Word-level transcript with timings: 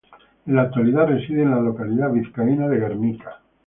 En 0.47 0.55
la 0.55 0.63
actualidad 0.63 1.09
reside 1.09 1.43
en 1.43 1.51
la 1.51 1.59
localidad 1.61 2.11
vizcaína 2.11 2.67
de 2.67 2.79
Gernika. 2.79 3.41